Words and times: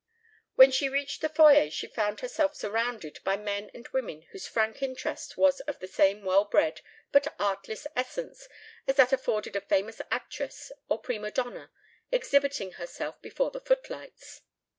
When 0.55 0.71
she 0.71 0.89
reached 0.89 1.21
the 1.21 1.29
foyer 1.29 1.69
she 1.69 1.85
found 1.85 2.21
herself 2.21 2.55
surrounded 2.55 3.19
by 3.23 3.37
men 3.37 3.69
and 3.71 3.87
women 3.89 4.23
whose 4.31 4.47
frank 4.47 4.81
interest 4.81 5.37
was 5.37 5.59
of 5.59 5.77
the 5.77 5.85
same 5.87 6.23
well 6.23 6.43
bred 6.43 6.81
but 7.11 7.31
artless 7.39 7.85
essence 7.95 8.47
as 8.87 8.95
that 8.95 9.13
afforded 9.13 9.55
a 9.55 9.61
famous 9.61 10.01
actress 10.09 10.71
or 10.89 10.97
prima 10.97 11.29
donna 11.29 11.69
exhibiting 12.11 12.71
herself 12.71 13.21
before 13.21 13.51
the 13.51 13.61
footlights. 13.61 14.41